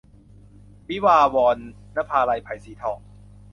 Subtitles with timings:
[0.89, 1.57] วิวาห์วอน-
[1.95, 2.99] นภาลัย ไผ่สีทอง